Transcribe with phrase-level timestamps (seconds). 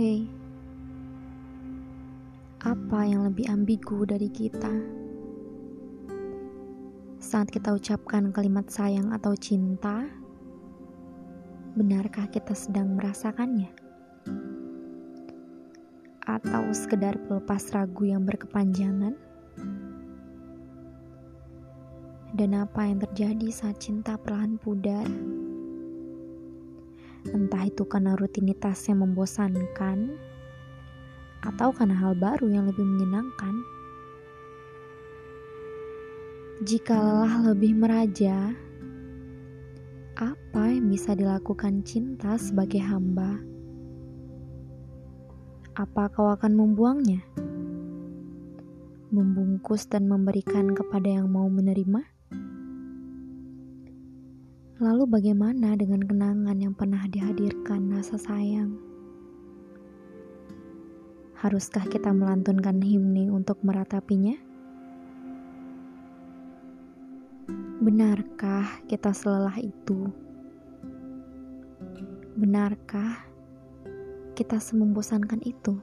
[0.00, 0.24] Hei,
[2.64, 4.72] apa yang lebih ambigu dari kita?
[7.20, 10.08] Saat kita ucapkan kalimat sayang atau cinta,
[11.76, 13.68] benarkah kita sedang merasakannya?
[16.24, 19.12] Atau sekedar pelepas ragu yang berkepanjangan?
[22.32, 25.04] Dan apa yang terjadi saat cinta perlahan pudar?
[27.30, 30.18] Entah itu karena rutinitas yang membosankan,
[31.40, 33.54] atau karena hal baru yang lebih menyenangkan.
[36.60, 38.52] Jika lelah lebih meraja,
[40.20, 43.40] apa yang bisa dilakukan cinta sebagai hamba?
[45.72, 47.24] Apa kau akan membuangnya?
[49.08, 52.19] Membungkus dan memberikan kepada yang mau menerima?
[54.80, 58.80] Lalu bagaimana dengan kenangan yang pernah dihadirkan rasa sayang?
[61.36, 64.40] Haruskah kita melantunkan himne untuk meratapinya?
[67.84, 70.08] Benarkah kita selelah itu?
[72.40, 73.28] Benarkah
[74.32, 75.76] kita semembosankan itu?